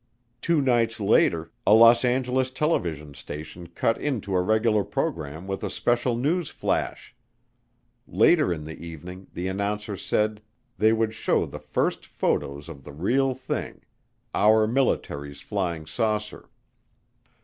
[0.41, 5.69] Two nights later a Los Angeles television station cut into a regular program with a
[5.69, 7.15] special news flash;
[8.07, 10.41] later in the evening the announcer said
[10.75, 13.83] they would show the first photos of the real thing,
[14.33, 16.49] our military's flying saucer.